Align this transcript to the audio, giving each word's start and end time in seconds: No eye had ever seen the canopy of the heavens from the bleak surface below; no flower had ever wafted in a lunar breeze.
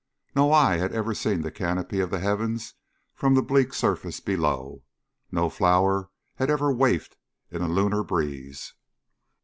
No 0.35 0.51
eye 0.51 0.77
had 0.77 0.93
ever 0.93 1.13
seen 1.13 1.41
the 1.43 1.51
canopy 1.51 1.99
of 1.99 2.09
the 2.09 2.17
heavens 2.17 2.73
from 3.13 3.35
the 3.35 3.43
bleak 3.43 3.71
surface 3.71 4.19
below; 4.19 4.81
no 5.31 5.47
flower 5.47 6.09
had 6.37 6.49
ever 6.49 6.71
wafted 6.73 7.17
in 7.51 7.61
a 7.61 7.67
lunar 7.67 8.03
breeze. 8.03 8.73